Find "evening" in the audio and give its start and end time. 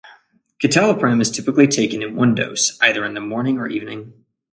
3.67-4.13